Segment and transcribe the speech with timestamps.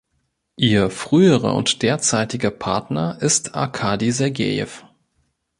[0.57, 4.65] Ihr früherer und derzeitiger Partner ist Arkadi Sergejew.